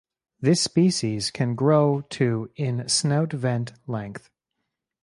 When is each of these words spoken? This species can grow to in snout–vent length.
This 0.39 0.59
species 0.61 1.29
can 1.29 1.53
grow 1.53 2.01
to 2.09 2.49
in 2.55 2.89
snout–vent 2.89 3.73
length. 3.85 4.31